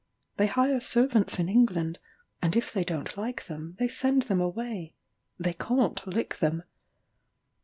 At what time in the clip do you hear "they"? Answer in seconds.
0.37-0.47, 2.73-2.83, 3.77-3.87, 5.37-5.53